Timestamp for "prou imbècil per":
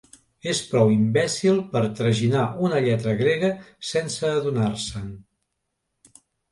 0.69-1.83